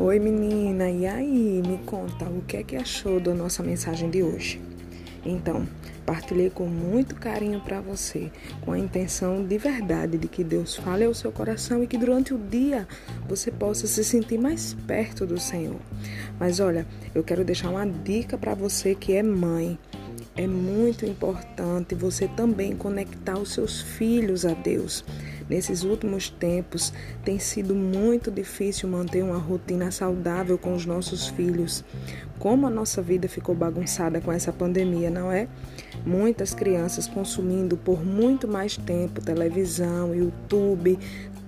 Oi 0.00 0.20
menina, 0.20 0.88
e 0.88 1.08
aí? 1.08 1.60
Me 1.66 1.76
conta 1.78 2.24
o 2.26 2.40
que 2.42 2.58
é 2.58 2.62
que 2.62 2.76
achou 2.76 3.18
da 3.18 3.34
nossa 3.34 3.64
mensagem 3.64 4.08
de 4.08 4.22
hoje? 4.22 4.60
Então, 5.26 5.66
partilhei 6.06 6.50
com 6.50 6.66
muito 6.66 7.16
carinho 7.16 7.60
para 7.60 7.80
você, 7.80 8.30
com 8.60 8.70
a 8.70 8.78
intenção 8.78 9.44
de 9.44 9.58
verdade 9.58 10.16
de 10.16 10.28
que 10.28 10.44
Deus 10.44 10.76
fale 10.76 11.04
ao 11.04 11.12
seu 11.12 11.32
coração 11.32 11.82
e 11.82 11.88
que 11.88 11.98
durante 11.98 12.32
o 12.32 12.38
dia 12.38 12.86
você 13.28 13.50
possa 13.50 13.88
se 13.88 14.04
sentir 14.04 14.38
mais 14.38 14.72
perto 14.86 15.26
do 15.26 15.36
Senhor. 15.36 15.80
Mas 16.38 16.60
olha, 16.60 16.86
eu 17.12 17.24
quero 17.24 17.44
deixar 17.44 17.68
uma 17.68 17.84
dica 17.84 18.38
para 18.38 18.54
você 18.54 18.94
que 18.94 19.14
é 19.14 19.22
mãe. 19.24 19.76
É 20.36 20.46
muito 20.46 21.04
importante 21.04 21.96
você 21.96 22.28
também 22.28 22.76
conectar 22.76 23.36
os 23.36 23.52
seus 23.52 23.80
filhos 23.80 24.46
a 24.46 24.54
Deus. 24.54 25.04
Nesses 25.48 25.82
últimos 25.82 26.28
tempos, 26.28 26.92
tem 27.24 27.38
sido 27.38 27.74
muito 27.74 28.30
difícil 28.30 28.88
manter 28.88 29.22
uma 29.22 29.38
rotina 29.38 29.90
saudável 29.90 30.58
com 30.58 30.74
os 30.74 30.84
nossos 30.84 31.28
filhos. 31.28 31.84
Como 32.38 32.66
a 32.66 32.70
nossa 32.70 33.02
vida 33.02 33.28
ficou 33.28 33.54
bagunçada 33.54 34.20
com 34.20 34.30
essa 34.30 34.52
pandemia, 34.52 35.10
não 35.10 35.32
é? 35.32 35.48
Muitas 36.06 36.54
crianças 36.54 37.08
consumindo 37.08 37.76
por 37.76 38.04
muito 38.04 38.46
mais 38.46 38.76
tempo 38.76 39.20
televisão, 39.20 40.14
YouTube, 40.14 40.98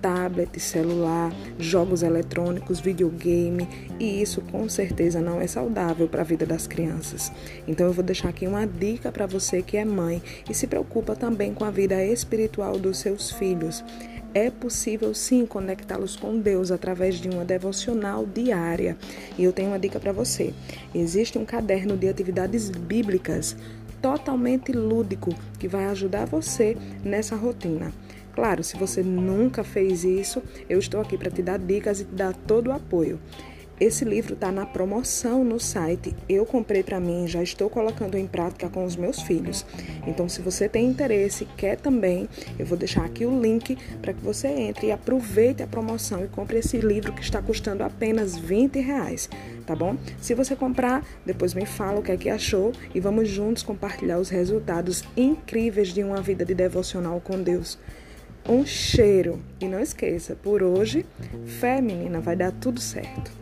tablet, 0.01 0.59
celular, 0.59 1.31
jogos 1.59 2.01
eletrônicos, 2.01 2.79
videogame, 2.79 3.67
e 3.99 4.21
isso 4.21 4.41
com 4.41 4.67
certeza 4.67 5.21
não 5.21 5.39
é 5.39 5.47
saudável 5.47 6.07
para 6.07 6.21
a 6.21 6.25
vida 6.25 6.45
das 6.45 6.65
crianças. 6.65 7.31
Então 7.67 7.85
eu 7.85 7.93
vou 7.93 8.03
deixar 8.03 8.29
aqui 8.29 8.47
uma 8.47 8.65
dica 8.65 9.11
para 9.11 9.27
você 9.27 9.61
que 9.61 9.77
é 9.77 9.85
mãe 9.85 10.21
e 10.49 10.53
se 10.53 10.67
preocupa 10.67 11.15
também 11.15 11.53
com 11.53 11.63
a 11.63 11.71
vida 11.71 12.03
espiritual 12.03 12.79
dos 12.79 12.97
seus 12.97 13.31
filhos. 13.31 13.83
É 14.33 14.49
possível 14.49 15.13
sim 15.13 15.45
conectá-los 15.45 16.15
com 16.15 16.39
Deus 16.39 16.71
através 16.71 17.15
de 17.15 17.27
uma 17.27 17.43
devocional 17.43 18.25
diária. 18.25 18.97
E 19.37 19.43
eu 19.43 19.51
tenho 19.51 19.69
uma 19.69 19.79
dica 19.79 19.99
para 19.99 20.13
você. 20.13 20.53
Existe 20.95 21.37
um 21.37 21.43
caderno 21.43 21.97
de 21.97 22.07
atividades 22.07 22.69
bíblicas 22.69 23.57
totalmente 24.01 24.71
lúdico 24.71 25.35
que 25.59 25.67
vai 25.67 25.85
ajudar 25.85 26.25
você 26.25 26.77
nessa 27.03 27.35
rotina. 27.35 27.91
Claro, 28.33 28.63
se 28.63 28.77
você 28.77 29.03
nunca 29.03 29.63
fez 29.63 30.03
isso, 30.05 30.41
eu 30.69 30.79
estou 30.79 31.01
aqui 31.01 31.17
para 31.17 31.29
te 31.29 31.41
dar 31.41 31.59
dicas 31.59 31.99
e 31.99 32.05
te 32.05 32.15
dar 32.15 32.33
todo 32.33 32.67
o 32.67 32.71
apoio. 32.71 33.19
Esse 33.81 34.05
livro 34.05 34.35
está 34.35 34.51
na 34.51 34.63
promoção 34.63 35.43
no 35.43 35.59
site. 35.59 36.15
Eu 36.29 36.45
comprei 36.45 36.83
para 36.83 36.99
mim, 36.99 37.27
já 37.27 37.41
estou 37.41 37.67
colocando 37.67 38.15
em 38.15 38.27
prática 38.27 38.69
com 38.69 38.85
os 38.85 38.95
meus 38.95 39.23
filhos. 39.23 39.65
Então, 40.05 40.29
se 40.29 40.39
você 40.39 40.69
tem 40.69 40.85
interesse, 40.85 41.47
quer 41.57 41.77
também, 41.77 42.29
eu 42.59 42.65
vou 42.67 42.77
deixar 42.77 43.03
aqui 43.03 43.25
o 43.25 43.41
link 43.41 43.75
para 43.99 44.13
que 44.13 44.23
você 44.23 44.49
entre 44.49 44.85
e 44.85 44.91
aproveite 44.91 45.63
a 45.63 45.67
promoção 45.67 46.23
e 46.23 46.27
compre 46.27 46.59
esse 46.59 46.77
livro 46.77 47.11
que 47.11 47.23
está 47.23 47.41
custando 47.41 47.83
apenas 47.83 48.37
20 48.37 48.79
reais, 48.79 49.27
tá 49.65 49.75
bom? 49.75 49.97
Se 50.21 50.35
você 50.35 50.55
comprar, 50.55 51.03
depois 51.25 51.55
me 51.55 51.65
fala 51.65 52.01
o 52.01 52.03
que 52.03 52.11
é 52.11 52.17
que 52.17 52.29
achou 52.29 52.73
e 52.93 52.99
vamos 52.99 53.29
juntos 53.29 53.63
compartilhar 53.63 54.19
os 54.19 54.29
resultados 54.29 55.03
incríveis 55.17 55.87
de 55.87 56.03
uma 56.03 56.21
vida 56.21 56.45
de 56.45 56.53
devocional 56.53 57.19
com 57.19 57.41
Deus 57.41 57.79
um 58.47 58.63
cheiro. 58.63 59.39
E 59.59 59.67
não 59.67 59.79
esqueça, 59.79 60.35
por 60.35 60.61
hoje, 60.61 61.03
fé, 61.59 61.81
menina, 61.81 62.19
vai 62.19 62.35
dar 62.35 62.51
tudo 62.51 62.79
certo. 62.79 63.41